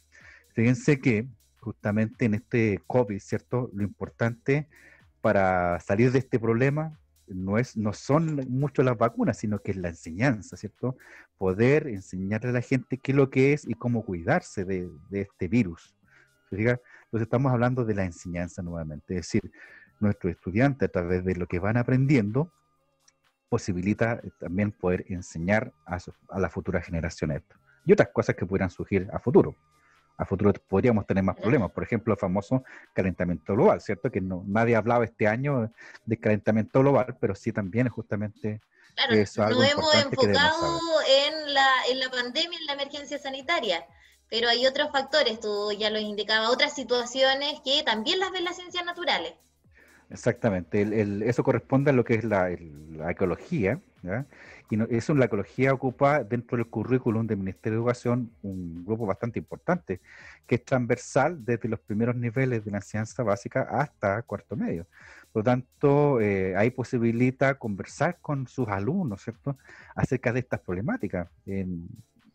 Fíjense 0.54 1.02
que 1.02 1.28
justamente 1.60 2.24
en 2.24 2.36
este 2.36 2.82
COVID, 2.88 3.20
¿cierto? 3.20 3.70
Lo 3.74 3.84
importante 3.84 4.70
para 5.20 5.82
salir 5.82 6.14
de 6.14 6.20
este 6.20 6.40
problema 6.40 6.98
no, 7.30 7.58
es, 7.58 7.78
no 7.78 7.94
son 7.94 8.46
mucho 8.50 8.84
las 8.84 8.98
vacunas, 8.98 9.38
sino 9.38 9.60
que 9.60 9.72
es 9.72 9.78
la 9.78 9.90
enseñanza, 9.90 10.58
¿cierto? 10.58 10.98
Poder 11.38 11.88
enseñarle 11.88 12.50
a 12.50 12.54
la 12.54 12.62
gente 12.62 12.98
qué 12.98 13.12
es 13.12 13.16
lo 13.16 13.30
que 13.30 13.54
es 13.54 13.68
y 13.68 13.74
cómo 13.74 14.04
cuidarse 14.04 14.66
de, 14.66 14.90
este 15.12 15.48
virus. 15.48 15.96
Entonces 16.52 16.80
estamos 17.14 17.52
hablando 17.52 17.86
de 17.86 17.94
la 17.94 18.06
enseñanza 18.06 18.62
nuevamente, 18.62 19.16
es 19.16 19.22
decir, 19.22 19.52
nuestros 20.00 20.32
estudiantes 20.32 20.90
a 20.90 20.92
través 20.92 21.24
de 21.24 21.36
lo 21.36 21.48
que 21.48 21.60
van 21.60 21.78
aprendiendo 21.78 22.52
posibilita 23.50 24.22
también 24.40 24.72
poder 24.72 25.06
enseñar 25.10 25.74
a, 25.86 25.98
a 26.30 26.40
las 26.40 26.52
futuras 26.52 26.86
generaciones 26.86 27.42
esto. 27.42 27.56
Y 27.86 27.94
otras 27.94 28.10
cosas 28.10 28.36
que 28.36 28.46
pudieran 28.46 28.70
surgir 28.70 29.08
a 29.12 29.20
futuro 29.20 29.56
a 30.20 30.26
futuro 30.26 30.52
podríamos 30.68 31.08
tener 31.08 31.24
más 31.24 31.38
problemas. 31.38 31.72
Por 31.72 31.82
ejemplo, 31.82 32.14
el 32.14 32.20
famoso 32.20 32.64
calentamiento 32.94 33.54
global, 33.54 33.80
¿cierto? 33.80 34.12
Que 34.12 34.20
no, 34.20 34.44
nadie 34.46 34.76
ha 34.76 34.80
hablado 34.80 35.04
este 35.04 35.28
año 35.28 35.72
de 36.06 36.20
calentamiento 36.20 36.82
global, 36.82 37.16
pero 37.22 37.36
sí 37.36 37.54
también 37.54 37.88
es 37.88 37.94
justamente 37.94 38.60
claro, 38.96 39.14
eso. 39.14 39.50
Nos 39.50 39.72
hemos 39.72 39.96
enfocado 39.96 40.80
en 41.08 41.54
la, 41.54 41.68
en 41.90 42.00
la 42.00 42.10
pandemia, 42.10 42.60
en 42.60 42.66
la 42.66 42.74
emergencia 42.74 43.18
sanitaria, 43.18 43.86
pero 44.30 44.50
hay 44.50 44.68
otros 44.68 44.92
factores, 44.92 45.40
tú 45.40 45.72
ya 45.72 45.90
lo 45.90 46.00
indicabas, 46.00 46.50
otras 46.50 46.76
situaciones 46.76 47.62
que 47.64 47.82
también 47.84 48.20
las 48.20 48.32
ven 48.32 48.44
las 48.44 48.58
ciencias 48.58 48.84
naturales. 48.84 49.36
Exactamente, 50.10 50.86
eso 51.30 51.44
corresponde 51.44 51.92
a 51.92 51.94
lo 51.94 52.04
que 52.04 52.16
es 52.16 52.26
la, 52.26 52.50
la 52.92 53.12
ecología, 53.12 53.80
¿ya? 54.04 54.26
Y 54.70 54.96
eso 54.96 55.16
la 55.16 55.26
ecología 55.26 55.74
ocupa 55.74 56.24
dentro 56.24 56.58
del 56.58 56.68
currículum 56.68 57.26
del 57.26 57.38
Ministerio 57.38 57.78
de 57.78 57.82
Educación 57.82 58.32
un 58.44 58.86
grupo 58.86 59.06
bastante 59.06 59.40
importante, 59.40 60.00
que 60.46 60.56
es 60.56 60.66
transversal 60.66 61.44
desde 61.44 61.70
los 61.70 61.80
primeros 61.80 62.16
niveles 62.16 62.64
de 62.64 62.72
la 62.72 62.78
enseñanza 62.78 63.24
básica 63.24 63.64
hasta 63.64 64.22
cuarto 64.24 64.56
medio. 64.56 64.88
Por 65.32 65.42
lo 65.42 65.44
tanto, 65.44 66.22
eh, 66.22 66.56
ahí 66.56 66.72
posibilita 66.72 67.56
conversar 67.56 68.18
con 68.22 68.48
sus 68.48 68.68
alumnos, 68.68 69.22
¿cierto?, 69.22 69.58
acerca 69.96 70.34
de 70.34 70.40
estas 70.40 70.60
problemáticas. 70.62 71.30
En, 71.46 71.88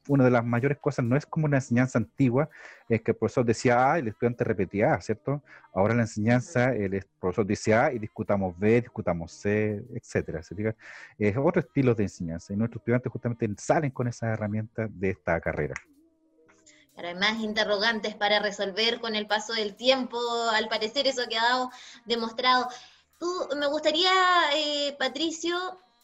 una 0.08 0.24
de 0.24 0.30
las 0.30 0.44
mayores 0.44 0.78
cosas 0.78 1.04
no 1.04 1.16
es 1.16 1.26
como 1.26 1.46
una 1.46 1.56
enseñanza 1.56 1.98
antigua, 1.98 2.48
es 2.88 3.02
que 3.02 3.12
el 3.12 3.16
profesor 3.16 3.44
decía 3.44 3.92
A 3.92 3.98
y 3.98 4.02
el 4.02 4.08
estudiante 4.08 4.44
repetía 4.44 4.94
A, 4.94 5.00
¿cierto? 5.00 5.42
Ahora 5.72 5.94
la 5.94 6.02
enseñanza, 6.02 6.72
el 6.74 7.04
profesor 7.18 7.46
dice 7.46 7.74
A 7.74 7.92
y 7.92 7.98
discutamos 7.98 8.58
B, 8.58 8.80
discutamos 8.80 9.32
C, 9.32 9.82
etcétera. 9.94 10.40
Es 11.18 11.36
otro 11.36 11.60
estilo 11.60 11.94
de 11.94 12.04
enseñanza 12.04 12.52
y 12.52 12.56
nuestros 12.56 12.80
estudiantes 12.80 13.10
justamente 13.10 13.48
salen 13.58 13.90
con 13.90 14.08
esas 14.08 14.30
herramientas 14.30 14.90
de 14.92 15.10
esta 15.10 15.40
carrera. 15.40 15.74
Pero 16.96 17.08
hay 17.08 17.14
más 17.14 17.40
interrogantes 17.40 18.14
para 18.14 18.38
resolver 18.38 19.00
con 19.00 19.16
el 19.16 19.26
paso 19.26 19.52
del 19.52 19.74
tiempo, 19.74 20.18
al 20.52 20.68
parecer 20.68 21.06
eso 21.06 21.22
ha 21.22 21.26
quedado 21.26 21.70
demostrado. 22.04 22.68
Tú, 23.18 23.26
me 23.56 23.66
gustaría, 23.66 24.10
eh, 24.54 24.94
Patricio, 24.98 25.56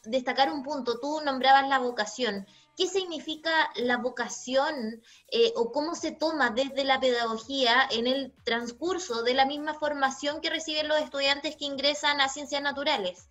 destacar 0.05 0.53
un 0.53 0.63
punto. 0.63 0.99
Tú 0.99 1.21
nombrabas 1.25 1.69
la 1.69 1.79
vocación. 1.79 2.47
¿Qué 2.77 2.87
significa 2.87 3.51
la 3.77 3.99
vocación 3.99 5.03
eh, 5.31 5.53
o 5.57 5.73
cómo 5.73 5.95
se 5.95 6.13
toma 6.13 6.51
desde 6.51 6.85
la 6.85 7.01
pedagogía 7.01 7.75
en 7.91 8.07
el 8.07 8.33
transcurso 8.45 9.23
de 9.23 9.35
la 9.35 9.45
misma 9.45 9.75
formación 9.75 10.41
que 10.41 10.51
reciben 10.51 10.89
los 10.89 11.01
estudiantes 11.01 11.57
que 11.57 11.67
ingresan 11.67 12.21
a 12.21 12.29
ciencias 12.29 12.63
naturales? 12.63 13.29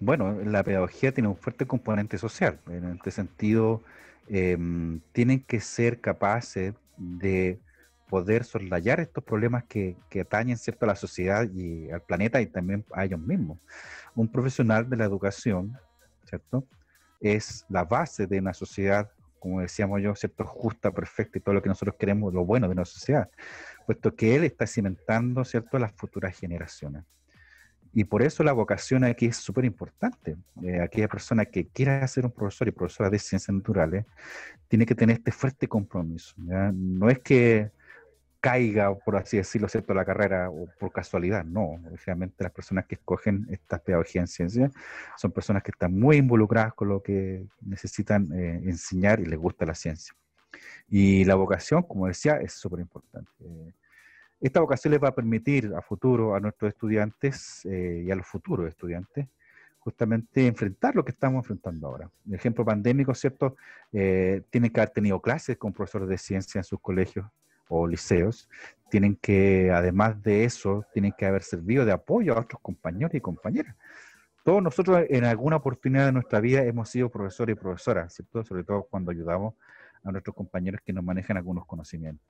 Bueno, 0.00 0.32
la 0.44 0.64
pedagogía 0.64 1.12
tiene 1.12 1.28
un 1.28 1.36
fuerte 1.36 1.66
componente 1.66 2.16
social. 2.16 2.58
En 2.68 2.92
este 2.94 3.10
sentido, 3.10 3.82
em, 4.28 5.00
tienen 5.12 5.40
que 5.44 5.60
ser 5.60 6.00
capaces 6.00 6.74
de 6.96 7.60
poder 8.08 8.44
soslayar 8.44 8.98
estos 8.98 9.22
problemas 9.22 9.64
que, 9.64 9.96
que 10.08 10.22
atañen 10.22 10.56
¿cierto? 10.56 10.84
a 10.84 10.88
la 10.88 10.96
sociedad 10.96 11.48
y 11.54 11.90
al 11.90 12.02
planeta 12.02 12.40
y 12.40 12.46
también 12.46 12.84
a 12.92 13.04
ellos 13.04 13.20
mismos. 13.20 13.58
Un 14.16 14.26
profesional 14.26 14.88
de 14.90 14.96
la 14.96 15.04
educación, 15.04 15.78
¿cierto? 16.24 16.64
Es 17.20 17.66
la 17.68 17.84
base 17.84 18.26
de 18.26 18.38
una 18.38 18.54
sociedad, 18.54 19.10
como 19.38 19.60
decíamos 19.60 20.02
yo, 20.02 20.14
¿cierto? 20.14 20.44
justa, 20.44 20.90
perfecta 20.90 21.38
y 21.38 21.40
todo 21.40 21.54
lo 21.54 21.62
que 21.62 21.68
nosotros 21.68 21.96
queremos, 21.98 22.32
lo 22.32 22.44
bueno 22.44 22.66
de 22.66 22.72
una 22.72 22.84
sociedad, 22.84 23.30
puesto 23.86 24.14
que 24.14 24.34
él 24.34 24.44
está 24.44 24.66
cimentando 24.66 25.44
¿cierto? 25.44 25.78
las 25.78 25.92
futuras 25.92 26.36
generaciones. 26.36 27.04
Y 27.92 28.04
por 28.04 28.22
eso 28.22 28.44
la 28.44 28.52
vocación 28.52 29.02
aquí 29.02 29.26
es 29.26 29.36
súper 29.36 29.64
importante. 29.64 30.36
Eh, 30.62 30.80
aquella 30.80 31.08
persona 31.08 31.44
que 31.44 31.66
quiera 31.66 32.06
ser 32.06 32.24
un 32.24 32.30
profesor 32.30 32.68
y 32.68 32.70
profesora 32.70 33.10
de 33.10 33.18
ciencias 33.18 33.54
naturales 33.54 34.06
tiene 34.68 34.86
que 34.86 34.94
tener 34.94 35.16
este 35.16 35.32
fuerte 35.32 35.66
compromiso. 35.66 36.34
No 36.38 37.10
es 37.10 37.18
que 37.18 37.72
caiga, 38.40 38.94
por 38.98 39.16
así 39.16 39.36
decirlo, 39.36 39.68
¿cierto?, 39.68 39.94
la 39.94 40.04
carrera 40.04 40.50
o 40.50 40.66
por 40.78 40.92
casualidad. 40.92 41.44
No, 41.44 41.80
obviamente 41.92 42.42
las 42.42 42.52
personas 42.52 42.86
que 42.86 42.96
escogen 42.96 43.46
estas 43.50 43.80
pedagogías 43.80 44.22
en 44.22 44.28
ciencia 44.28 44.70
son 45.16 45.30
personas 45.30 45.62
que 45.62 45.70
están 45.70 45.98
muy 45.98 46.16
involucradas 46.16 46.74
con 46.74 46.88
lo 46.88 47.02
que 47.02 47.46
necesitan 47.60 48.32
eh, 48.32 48.62
enseñar 48.64 49.20
y 49.20 49.26
les 49.26 49.38
gusta 49.38 49.66
la 49.66 49.74
ciencia. 49.74 50.14
Y 50.88 51.24
la 51.24 51.34
vocación, 51.34 51.82
como 51.82 52.06
decía, 52.06 52.38
es 52.38 52.52
súper 52.52 52.80
importante. 52.80 53.30
esta 54.40 54.60
vocación 54.60 54.92
les 54.92 55.02
va 55.02 55.08
a 55.08 55.14
permitir 55.14 55.72
a 55.76 55.82
futuro 55.82 56.34
a 56.34 56.40
nuestros 56.40 56.70
estudiantes 56.70 57.64
eh, 57.66 58.02
y 58.06 58.10
a 58.10 58.16
los 58.16 58.26
futuros 58.26 58.68
estudiantes 58.68 59.28
justamente 59.80 60.46
enfrentar 60.46 60.94
lo 60.94 61.04
que 61.04 61.10
estamos 61.10 61.38
enfrentando 61.38 61.86
ahora. 61.88 62.10
El 62.26 62.34
ejemplo 62.34 62.64
pandémico, 62.64 63.14
¿cierto? 63.14 63.56
Eh, 63.92 64.42
tienen 64.50 64.70
que 64.70 64.80
haber 64.80 64.90
tenido 64.90 65.20
clases 65.20 65.56
con 65.56 65.72
profesores 65.72 66.08
de 66.08 66.18
ciencia 66.18 66.58
en 66.58 66.64
sus 66.64 66.80
colegios, 66.80 67.26
o 67.70 67.86
liceos, 67.86 68.48
tienen 68.90 69.16
que, 69.16 69.70
además 69.72 70.22
de 70.22 70.44
eso, 70.44 70.84
tienen 70.92 71.14
que 71.16 71.24
haber 71.24 71.42
servido 71.42 71.86
de 71.86 71.92
apoyo 71.92 72.36
a 72.36 72.40
otros 72.40 72.60
compañeros 72.60 73.14
y 73.14 73.20
compañeras. 73.20 73.76
Todos 74.44 74.62
nosotros 74.62 75.04
en 75.08 75.24
alguna 75.24 75.56
oportunidad 75.56 76.06
de 76.06 76.12
nuestra 76.12 76.40
vida 76.40 76.64
hemos 76.64 76.90
sido 76.90 77.08
profesores 77.08 77.56
y 77.56 77.58
profesoras, 77.58 78.14
¿cierto? 78.14 78.44
Sobre 78.44 78.64
todo 78.64 78.86
cuando 78.90 79.12
ayudamos 79.12 79.54
a 80.02 80.10
nuestros 80.10 80.34
compañeros 80.34 80.80
que 80.84 80.92
nos 80.92 81.04
manejan 81.04 81.36
algunos 81.36 81.64
conocimientos. 81.66 82.26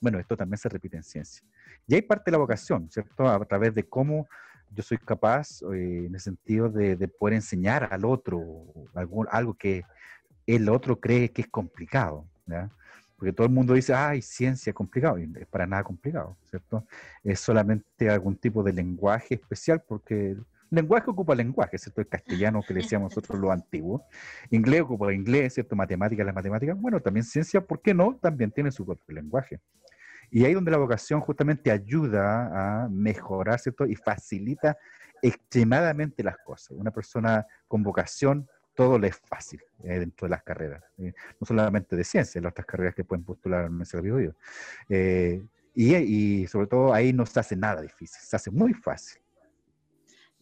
Bueno, 0.00 0.18
esto 0.18 0.36
también 0.36 0.58
se 0.58 0.68
repite 0.68 0.96
en 0.96 1.02
ciencia. 1.02 1.46
Y 1.86 1.94
hay 1.94 2.02
parte 2.02 2.24
de 2.26 2.32
la 2.32 2.38
vocación, 2.38 2.90
¿cierto? 2.90 3.28
A 3.28 3.44
través 3.44 3.74
de 3.74 3.88
cómo 3.88 4.26
yo 4.70 4.82
soy 4.82 4.98
capaz, 4.98 5.62
eh, 5.62 6.06
en 6.06 6.14
el 6.14 6.20
sentido 6.20 6.68
de, 6.70 6.96
de, 6.96 7.08
poder 7.08 7.34
enseñar 7.34 7.88
al 7.92 8.04
otro 8.04 8.40
algo, 8.94 9.26
algo 9.30 9.54
que 9.54 9.84
el 10.46 10.68
otro 10.68 10.98
cree 10.98 11.30
que 11.30 11.42
es 11.42 11.48
complicado. 11.48 12.26
¿ya? 12.46 12.70
Porque 13.20 13.34
todo 13.34 13.46
el 13.46 13.52
mundo 13.52 13.74
dice, 13.74 13.92
ay, 13.92 14.22
ciencia 14.22 14.72
complicado, 14.72 15.18
y 15.18 15.30
es 15.38 15.46
para 15.46 15.66
nada 15.66 15.84
complicado, 15.84 16.38
¿cierto? 16.48 16.86
Es 17.22 17.38
solamente 17.38 18.08
algún 18.08 18.34
tipo 18.34 18.62
de 18.62 18.72
lenguaje 18.72 19.34
especial, 19.34 19.84
porque 19.86 20.30
el 20.30 20.46
lenguaje 20.70 21.10
ocupa 21.10 21.34
lenguaje, 21.34 21.76
¿cierto? 21.76 22.00
El 22.00 22.08
castellano 22.08 22.62
que 22.66 22.72
le 22.72 22.80
decíamos 22.80 23.10
nosotros 23.10 23.38
lo 23.38 23.52
antiguo, 23.52 24.06
inglés 24.48 24.80
ocupa 24.80 25.12
inglés, 25.12 25.52
¿cierto? 25.52 25.76
Matemáticas, 25.76 26.24
las 26.24 26.34
matemáticas, 26.34 26.80
bueno, 26.80 26.98
también 26.98 27.24
ciencia, 27.24 27.60
¿por 27.60 27.82
qué 27.82 27.92
no? 27.92 28.16
También 28.16 28.52
tiene 28.52 28.72
su 28.72 28.86
propio 28.86 29.14
lenguaje. 29.14 29.60
Y 30.30 30.46
ahí 30.46 30.54
donde 30.54 30.70
la 30.70 30.78
vocación 30.78 31.20
justamente 31.20 31.70
ayuda 31.70 32.84
a 32.84 32.88
mejorar, 32.88 33.60
¿cierto? 33.60 33.84
Y 33.84 33.96
facilita 33.96 34.78
extremadamente 35.20 36.22
las 36.22 36.38
cosas. 36.38 36.70
Una 36.70 36.90
persona 36.90 37.46
con 37.68 37.82
vocación 37.82 38.48
todo 38.74 38.98
le 38.98 39.08
es 39.08 39.16
fácil 39.16 39.60
eh, 39.84 39.98
dentro 39.98 40.26
de 40.26 40.30
las 40.30 40.42
carreras, 40.42 40.82
eh, 40.98 41.12
no 41.38 41.46
solamente 41.46 41.96
de 41.96 42.04
ciencia, 42.04 42.40
las 42.40 42.52
otras 42.52 42.66
carreras 42.66 42.94
que 42.94 43.04
pueden 43.04 43.24
postular 43.24 43.66
en 43.66 43.76
nuestro 43.76 44.02
video. 44.02 44.34
Eh, 44.88 45.42
y, 45.74 46.46
sobre 46.46 46.66
todo 46.66 46.92
ahí 46.92 47.12
no 47.12 47.24
se 47.26 47.40
hace 47.40 47.56
nada 47.56 47.80
difícil, 47.80 48.20
se 48.20 48.36
hace 48.36 48.50
muy 48.50 48.74
fácil. 48.74 49.20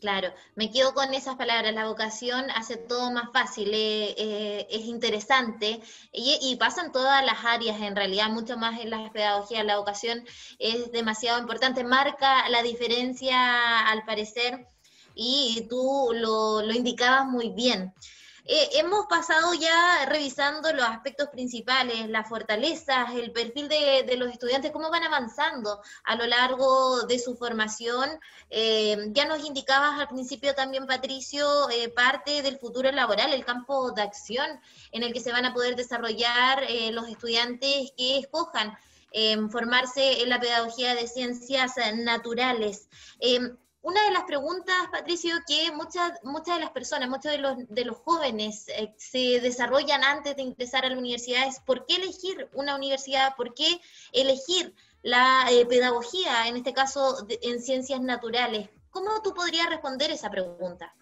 Claro, 0.01 0.29
me 0.55 0.71
quedo 0.71 0.95
con 0.95 1.13
esas 1.13 1.35
palabras, 1.35 1.75
la 1.75 1.87
vocación 1.87 2.49
hace 2.55 2.77
todo 2.77 3.11
más 3.11 3.31
fácil, 3.33 3.71
es 3.73 4.85
interesante 4.85 5.81
y, 6.13 6.57
pasa 6.57 6.85
en 6.85 6.93
todas 6.93 7.25
las 7.27 7.45
áreas, 7.45 7.81
en 7.81 7.97
realidad, 7.97 8.29
mucho 8.31 8.57
más 8.57 8.81
en 8.81 8.91
la 8.91 9.11
pedagogía, 9.13 9.65
la 9.65 9.79
vocación 9.79 10.25
es 10.61 10.93
demasiado 10.93 11.41
importante, 11.41 11.83
marca 11.83 12.49
la 12.49 12.63
diferencia 12.63 13.89
al 13.89 14.05
parecer 14.05 14.69
y 15.17 15.67
tú 15.69 16.11
lo, 16.15 16.63
lo 16.63 16.73
indicabas 16.73 17.27
muy 17.27 17.51
bien. 17.51 17.93
Eh, 18.51 18.79
hemos 18.79 19.05
pasado 19.05 19.53
ya 19.53 20.07
revisando 20.07 20.73
los 20.73 20.87
aspectos 20.87 21.29
principales, 21.29 22.09
las 22.09 22.27
fortalezas, 22.27 23.15
el 23.15 23.31
perfil 23.31 23.69
de, 23.69 24.17
los 24.17 24.33
estudiantes, 24.33 24.71
cómo 24.73 24.91
van 24.91 25.03
avanzando 25.03 25.83
a 26.05 26.17
lo 26.17 26.27
largo 26.27 27.03
de 27.03 27.19
su 27.19 27.37
formación. 27.37 28.09
Eh, 28.49 29.11
ya 29.11 29.27
nos 29.27 29.45
indicabas 29.45 30.01
al 30.01 30.09
principio 30.09 30.55
también, 30.55 30.87
Patricio, 30.87 31.69
eh, 31.69 31.91
parte 31.91 32.41
del 32.41 32.59
futuro 32.59 32.91
laboral, 32.91 33.35
el 33.35 33.45
campo 33.45 33.93
de 33.93 34.01
acción 34.01 34.47
en 34.93 35.03
el 35.03 35.13
que 35.13 35.21
se 35.21 35.31
van 35.31 35.45
a 35.45 35.53
poder 35.53 35.77
desarrollar 35.77 36.63
los 36.93 37.07
estudiantes 37.07 37.93
que 37.99 38.19
escojan 38.19 38.79
formarse 39.51 40.23
en 40.23 40.31
la 40.31 40.41
pedagogía 40.41 40.95
de 40.95 41.07
ciencias 41.07 41.75
naturales. 41.97 42.89
Una 43.81 44.05
de 44.05 44.11
las 44.11 44.25
preguntas, 44.25 44.75
Patricio, 44.91 45.35
que 45.47 45.71
muchas, 45.73 46.13
muchas 46.25 46.57
de 46.57 46.61
las 46.63 46.71
personas, 46.71 47.09
muchos 47.09 47.31
de 47.31 47.39
los, 47.39 47.57
de 47.69 47.85
los 47.85 47.97
jóvenes 47.99 48.69
eh, 48.69 48.93
se 48.97 49.41
desarrollan 49.41 50.03
antes 50.03 50.35
de 50.37 50.43
ingresar 50.43 50.85
a 50.85 50.91
la 50.91 50.99
universidad 50.99 51.47
es 51.47 51.61
¿por 51.61 51.87
qué 51.87 51.97
elegir 51.97 52.49
una 52.55 52.75
universidad? 52.75 53.37
¿Por 53.37 53.55
qué 53.55 53.81
elegir 54.13 54.75
la 55.03 55.47
eh, 55.51 55.65
pedagogía, 55.65 56.49
en 56.49 56.57
este 56.57 56.73
caso 56.73 57.25
en 57.29 57.63
ciencias 57.63 58.01
naturales? 58.01 58.69
¿Cómo 58.91 59.23
tú 59.23 59.33
podrías 59.33 59.69
responder 59.71 60.11
esa 60.11 60.29
pregunta? 60.29 60.93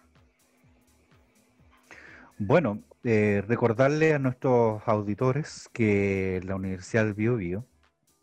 Bueno, 2.37 2.83
eh, 3.03 3.43
recordarle 3.47 4.13
a 4.13 4.19
nuestros 4.19 4.83
auditores 4.85 5.67
que 5.73 6.39
la 6.43 6.55
Universidad 6.55 7.05
del 7.05 7.15
Bio, 7.15 7.65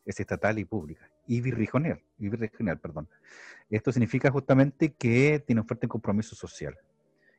es 0.04 0.20
estatal 0.20 0.58
y 0.61 0.64
pública, 0.64 1.11
y 1.26 1.40
birregional, 1.40 2.78
perdón. 2.78 3.08
Esto 3.75 3.90
significa 3.90 4.31
justamente 4.31 4.93
que 4.93 5.43
tiene 5.45 5.61
un 5.61 5.66
fuerte 5.66 5.88
compromiso 5.88 6.37
social. 6.37 6.78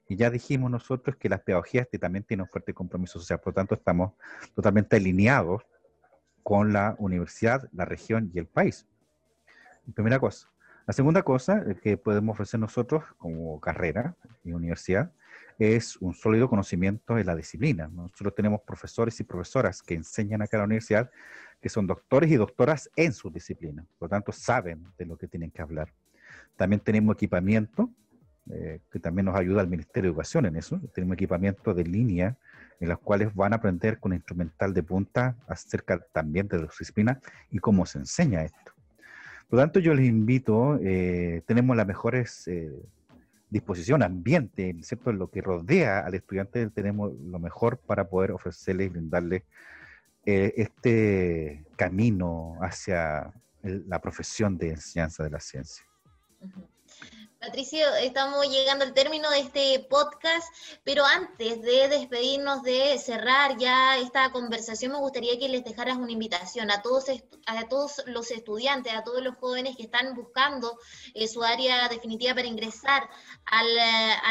Y 0.10 0.18
ya 0.18 0.30
dijimos 0.30 0.70
nosotros 0.70 1.15
que 1.15 1.30
las 1.30 1.39
pedagogías 1.39 1.88
también 1.98 2.25
tienen 2.25 2.42
un 2.42 2.50
fuerte 2.50 2.74
compromiso 2.74 3.20
social, 3.20 3.39
por 3.39 3.54
lo 3.54 3.56
tanto 3.56 3.75
estamos 3.75 4.12
totalmente 4.54 4.98
alineados 4.98 5.63
con 6.44 6.74
la 6.74 6.96
universidad, 7.00 7.70
la 7.72 7.86
región 7.86 8.32
y 8.34 8.39
el 8.39 8.48
país. 8.48 8.86
Primera 9.94 10.20
cosa. 10.20 10.51
La 10.86 10.94
segunda 10.94 11.24
cosa 11.24 11.63
que 11.82 11.96
podemos 11.96 12.34
ofrecer 12.34 12.60
nosotros 12.60 13.06
como 13.18 13.62
carrera 13.62 14.18
y 14.44 14.51
universidad 14.51 15.13
es 15.58 15.96
un 16.01 16.13
sólido 16.13 16.50
conocimiento 16.50 17.15
de 17.15 17.24
la 17.24 17.38
disciplina. 17.38 17.88
Nosotros 17.88 18.36
tenemos 18.36 18.60
profesores 18.68 19.18
y 19.22 19.24
profesoras 19.24 19.82
que 19.82 19.94
enseñan 19.94 20.42
acá 20.42 20.58
en 20.58 20.60
la 20.60 20.65
universidad 20.65 21.10
que 21.62 21.70
son 21.70 21.88
doctores 21.88 22.30
y 22.30 22.36
doctoras 22.36 22.89
en 22.98 23.13
su 23.13 23.30
disciplina, 23.30 23.86
por 23.98 24.08
lo 24.08 24.10
tanto 24.10 24.34
saben 24.34 24.86
de 24.98 25.06
lo 25.06 25.18
que 25.18 25.30
tienen 25.30 25.50
que 25.50 25.62
hablar. 25.62 25.94
También 26.55 26.79
tenemos 26.79 27.15
equipamiento, 27.15 27.89
eh, 28.50 28.79
que 28.91 29.00
también 29.00 29.25
nos 29.25 29.35
ayuda 29.35 29.62
el 29.62 29.67
Ministerio 29.67 30.09
de 30.09 30.13
Educación 30.13 30.45
en 30.45 30.55
eso. 30.55 30.79
Tenemos 30.93 31.15
equipamiento 31.15 31.74
de 31.74 31.83
línea 31.83 32.38
en 32.79 32.89
los 32.89 33.00
cuales 33.00 33.33
van 33.33 33.53
a 33.53 33.55
aprender 33.55 34.00
con 34.00 34.13
instrumental 34.13 34.74
de 34.74 34.83
punta 34.83 35.35
acerca 35.47 36.00
también 36.12 36.47
de 36.47 36.57
la 36.57 36.63
disciplina 36.63 37.19
y 37.50 37.57
cómo 37.59 37.85
se 37.85 38.00
enseña 38.00 38.43
esto. 38.43 38.74
Por 39.50 39.57
lo 39.57 39.63
tanto, 39.63 39.79
yo 39.79 39.93
les 39.93 40.05
invito, 40.07 40.79
eh, 40.81 41.41
tenemos 41.45 41.75
las 41.75 41.88
mejores 41.88 42.47
eh, 42.47 42.71
disposición, 43.50 44.03
ambiente, 44.03 44.75
¿cierto? 44.81 45.12
Lo 45.12 45.29
que 45.29 45.41
rodea 45.41 46.00
al 46.00 46.13
estudiante, 46.13 46.69
tenemos 46.69 47.13
lo 47.19 47.39
mejor 47.39 47.79
para 47.79 48.09
poder 48.09 48.31
ofrecerle 48.31 48.85
y 48.85 48.89
brindarle 48.89 49.43
este 50.27 51.63
camino 51.75 52.57
hacia 52.59 53.31
la 53.62 54.01
profesión 54.01 54.57
de 54.57 54.69
enseñanza 54.71 55.24
de 55.24 55.29
la 55.29 55.39
ciencia. 55.39 55.85
Patricio, 57.46 57.94
estamos 57.98 58.50
llegando 58.50 58.86
al 58.86 58.96
término 58.96 59.30
de 59.30 59.42
este 59.42 59.80
podcast, 59.88 60.48
pero 60.84 61.06
antes 61.06 61.62
de 61.62 61.89
despedirnos, 61.89 62.63
de 62.63 62.98
cerrar 62.98 63.56
ya 63.60 63.98
esta 63.98 64.32
conversación, 64.32 64.94
me 64.94 64.98
gustaría 64.98 65.38
que 65.38 65.48
les 65.48 65.63
dejaras 65.63 65.98
una 65.98 66.12
invitación 66.12 66.72
a 66.72 66.82
todos, 66.82 67.06
a 67.46 67.68
todos 67.68 68.01
los 68.08 68.32
estudiantes, 68.32 68.94
a 68.94 69.04
todos 69.04 69.22
los 69.22 69.36
jóvenes 69.36 69.77
que 69.77 69.84
están 69.84 70.15
buscando 70.15 70.80
eh, 71.13 71.27
su 71.27 71.44
área 71.44 71.88
definitiva 71.88 72.34
para 72.34 72.48
ingresar 72.48 73.08
a 73.46 73.63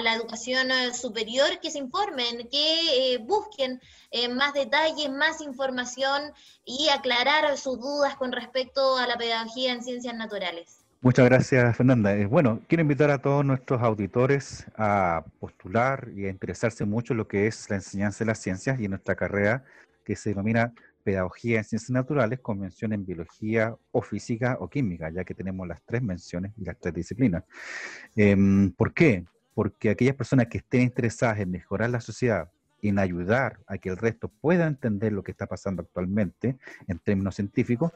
la, 0.03 0.15
educación 0.15 0.73
eh, 0.73 0.93
superior, 0.93 1.61
que 1.61 1.71
se 1.71 1.79
informen, 1.79 2.49
que 2.49 3.15
eh, 3.15 3.19
busquen 3.19 3.81
más 4.31 4.55
detalles, 4.55 5.09
más 5.11 5.41
información 5.41 6.33
y 6.65 6.89
aclarar 6.89 7.57
sus 7.59 7.79
dudas 7.79 8.17
con 8.17 8.33
respecto 8.33 8.97
a 8.97 9.07
la 9.07 9.17
pedagogía 9.17 9.73
en 9.73 9.85
ciencias 9.85 10.15
naturales. 10.15 10.84
Muchas 11.05 11.27
gracias, 11.27 11.77
Fernanda. 11.77 12.17
Eh, 12.17 12.25
bueno, 12.25 12.63
quiero 12.67 12.81
invitar 12.81 13.11
a 13.11 13.19
todos 13.19 13.45
nuestros 13.45 13.83
auditores 13.83 14.65
a 14.75 15.23
postular 15.39 16.09
y 16.17 16.25
a 16.25 16.31
interesarse 16.31 16.87
mucho 16.87 17.13
en 17.13 17.19
lo 17.19 17.29
que 17.29 17.47
es 17.47 17.69
la 17.69 17.77
enseñanza 17.77 18.21
de 18.21 18.29
las 18.29 18.39
ciencias 18.39 18.81
y 18.81 18.87
en 18.87 18.93
nuestra 18.93 19.15
carrera 19.15 19.65
que 20.03 20.17
se 20.17 20.31
denomina 20.31 20.73
Pedagogía 21.03 21.59
en 21.59 21.65
Ciencias 21.65 21.91
Naturales 21.91 22.41
con 22.41 22.59
mención 22.59 22.95
en 22.95 23.05
Biología 23.05 23.77
o 23.93 24.01
Física 24.01 24.57
o 24.59 24.71
Química, 24.71 25.11
ya 25.11 25.25
que 25.25 25.35
tenemos 25.35 25.69
las 25.69 25.83
tres 25.85 26.01
menciones 26.01 26.53
y 26.57 26.65
las 26.65 26.79
tres 26.81 26.95
disciplinas. 26.95 27.45
Em, 28.17 28.73
¿Por 28.73 28.95
qué? 28.95 29.27
Porque 29.53 29.91
aquellas 29.91 30.17
personas 30.17 30.47
que 30.47 30.57
estén 30.57 30.81
interesadas 30.81 31.39
en 31.39 31.51
mejorar 31.51 31.91
la 31.91 32.01
sociedad, 32.01 32.51
en 32.81 32.99
ayudar 32.99 33.59
a 33.67 33.77
que 33.77 33.91
el 33.91 33.99
resto 33.99 34.29
pueda 34.29 34.67
entender 34.67 35.13
lo 35.13 35.23
que 35.23 35.33
está 35.33 35.47
pasando 35.47 35.83
actualmente 35.83 36.57
en 36.89 36.99
términos 36.99 37.35
científicos, 37.35 37.93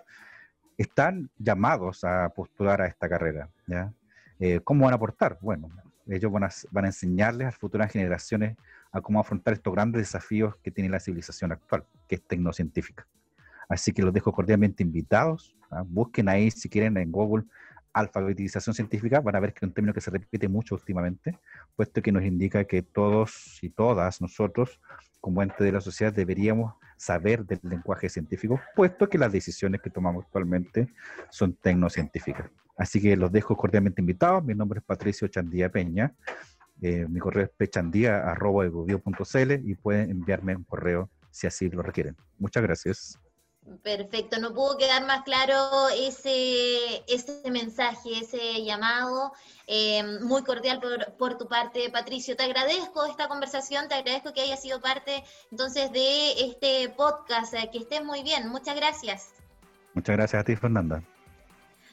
están 0.79 1.29
llamados 1.37 2.05
a 2.05 2.31
postular 2.31 2.81
a 2.81 2.87
esta 2.87 3.09
carrera. 3.09 3.51
¿ya? 3.67 3.93
Eh, 4.39 4.61
¿Cómo 4.61 4.85
van 4.85 4.95
a 4.95 4.97
aportar? 4.97 5.39
Bueno, 5.41 5.69
ellos 6.07 6.33
van 6.33 6.45
a, 6.45 6.87
enseñarles 6.87 7.49
a 7.49 7.53
futuras 7.53 7.93
generaciones 7.93 8.57
a 8.93 9.01
cómo 9.01 9.21
afrontar 9.21 9.53
estos 9.53 9.75
grandes 9.75 10.01
desafíos 10.01 10.57
que 10.63 10.71
tiene 10.71 10.89
la 10.89 11.01
civilización 11.01 11.53
actual, 11.53 11.85
que 12.07 12.15
es 12.15 12.23
tecnocientífica. 12.23 13.07
Así 13.69 13.93
que 13.93 14.03
los 14.03 14.15
dejo 14.15 14.33
cordialmente 14.33 14.83
invitados. 14.83 15.55
¿ah? 15.71 15.83
Busquen 15.87 16.29
ahí, 16.29 16.51
si 16.51 16.71
quieren, 16.71 16.97
en 16.97 17.13
Google 17.13 17.45
alfabetización 17.93 18.75
científica, 18.75 19.21
van 19.21 19.37
a 19.37 19.41
ver 19.41 19.53
que 19.53 19.59
es 19.59 19.69
un 19.69 19.73
término 19.73 19.95
que 19.95 20.01
se 20.01 20.11
repite 20.11 20.49
mucho 20.49 20.75
últimamente, 20.75 21.39
puesto 21.77 22.03
que 22.03 22.13
nos 22.13 22.25
indica 22.25 22.65
que 22.65 22.83
todos 22.83 23.59
y 23.63 23.71
todas 23.71 24.21
nosotros, 24.21 24.81
como 25.21 25.43
ente 25.43 25.65
de 25.65 25.73
la 25.73 25.81
sociedad, 25.81 26.13
deberíamos 26.13 26.75
saber 26.97 27.45
del 27.45 27.61
lenguaje 27.63 28.09
científico, 28.09 28.61
puesto 28.75 29.09
que 29.09 29.19
las 29.19 29.33
decisiones 29.33 29.81
que 29.81 29.91
tomamos 29.91 30.25
actualmente 30.25 30.89
son 31.31 31.55
tecnocientíficas. 31.55 32.51
Así 32.77 33.01
que 33.01 33.17
los 33.17 33.33
dejo 33.33 33.57
cordialmente 33.57 34.01
invitados. 34.01 34.45
Mi 34.45 34.55
nombre 34.55 34.79
es 34.79 34.85
Patricio 34.85 35.27
Chandía 35.29 35.69
Peña. 35.69 36.15
Eh, 36.81 37.07
mi 37.09 37.19
correo 37.19 37.45
es 37.45 37.51
pechandía.cl 37.51 39.53
y 39.65 39.75
pueden 39.75 40.11
enviarme 40.11 40.55
un 40.55 40.65
correo 40.65 41.11
si 41.31 41.47
así 41.47 41.69
lo 41.69 41.83
requieren. 41.83 42.17
Muchas 42.39 42.63
gracias. 42.63 43.19
Perfecto, 43.83 44.39
no 44.41 44.55
pudo 44.55 44.79
quedar 44.79 45.05
más 45.07 45.23
claro 45.25 45.89
ese, 45.91 47.05
ese 47.07 47.51
mensaje, 47.51 48.19
ese 48.21 48.65
llamado. 48.65 49.33
Eh, 49.67 50.03
muy 50.23 50.43
cordial 50.43 50.81
por, 50.81 51.13
por, 51.17 51.37
tu 51.37 51.47
parte, 51.47 51.91
Patricio. 51.91 52.35
Te 52.35 52.45
agradezco 52.45 53.05
esta 53.05 53.29
conversación, 53.29 53.87
te 53.89 53.97
agradezco 53.97 54.33
que 54.33 54.41
hayas 54.41 54.63
sido 54.63 54.81
parte 54.81 55.23
entonces 55.51 55.93
de 55.93 56.33
este 56.47 56.89
podcast. 56.97 57.53
Eh, 57.53 57.69
que 57.71 57.79
estés 57.79 58.03
muy 58.03 58.23
bien, 58.23 58.49
muchas 58.49 58.75
gracias. 58.77 59.29
Muchas 59.93 60.17
gracias 60.17 60.41
a 60.41 60.45
ti, 60.45 60.57
Fernanda. 60.57 61.03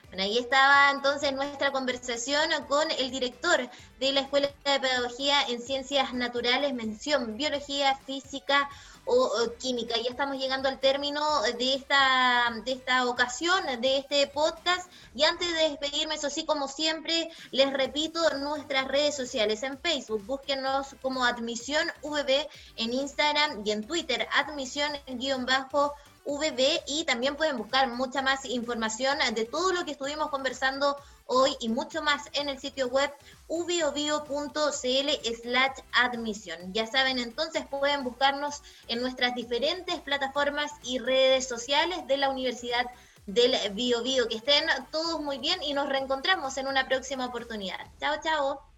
Bueno, 0.07 0.23
ahí 0.23 0.37
estaba 0.37 0.91
entonces 0.91 1.33
nuestra 1.33 1.71
conversación 1.71 2.49
con 2.69 2.89
el 2.91 3.11
director 3.11 3.69
de 3.99 4.13
la 4.13 4.21
Escuela 4.21 4.47
de 4.63 4.79
Pedagogía 4.79 5.41
en 5.49 5.61
Ciencias 5.61 6.13
Naturales, 6.13 6.73
mención 6.73 7.35
Biología, 7.35 7.97
Física, 8.05 8.69
o, 9.05 9.29
química. 9.59 9.95
Ya 9.95 10.09
estamos 10.09 10.37
llegando 10.37 10.69
al 10.69 10.79
término 10.79 11.21
de 11.57 11.75
esta, 11.75 12.51
de 12.63 12.73
esta 12.73 13.05
ocasión, 13.05 13.63
de 13.81 13.97
este 13.97 14.27
podcast. 14.27 14.91
Y 15.13 15.23
antes 15.23 15.47
de 15.53 15.69
despedirme, 15.69 16.15
eso 16.15 16.29
sí, 16.29 16.45
como 16.45 16.67
siempre, 16.67 17.29
les 17.51 17.71
repito 17.71 18.19
nuestras 18.37 18.87
redes 18.87 19.15
sociales. 19.15 19.63
En 19.63 19.79
Facebook, 19.79 20.25
búsquenos 20.25 20.95
como 21.01 21.25
Admisión 21.25 21.87
VB, 22.03 22.47
en 22.77 22.93
Instagram 22.93 23.61
y 23.65 23.71
en 23.71 23.85
Twitter, 23.85 24.27
admisión-bajo 24.33 25.93
VB 26.25 26.83
y 26.87 27.03
también 27.05 27.35
pueden 27.35 27.57
buscar 27.57 27.87
mucha 27.87 28.21
más 28.21 28.45
información 28.45 29.17
de 29.33 29.45
todo 29.45 29.71
lo 29.71 29.85
que 29.85 29.91
estuvimos 29.91 30.29
conversando 30.29 30.97
hoy 31.27 31.55
y 31.59 31.69
mucho 31.69 32.01
más 32.01 32.23
en 32.33 32.49
el 32.49 32.59
sitio 32.59 32.87
web 32.87 33.11
ubiobio.cl 33.47 35.09
slash 35.41 35.79
admisión. 35.93 36.73
Ya 36.73 36.87
saben, 36.87 37.19
entonces 37.19 37.65
pueden 37.67 38.03
buscarnos 38.03 38.61
en 38.87 39.01
nuestras 39.01 39.35
diferentes 39.35 39.99
plataformas 40.01 40.71
y 40.83 40.99
redes 40.99 41.47
sociales 41.47 42.07
de 42.07 42.17
la 42.17 42.29
Universidad 42.29 42.85
del 43.25 43.55
Bio, 43.73 44.03
Bio. 44.03 44.27
Que 44.27 44.37
estén 44.37 44.65
todos 44.91 45.21
muy 45.21 45.37
bien 45.37 45.61
y 45.63 45.73
nos 45.73 45.89
reencontramos 45.89 46.57
en 46.57 46.67
una 46.67 46.87
próxima 46.87 47.25
oportunidad. 47.25 47.79
Chao, 47.99 48.15
chao. 48.23 48.74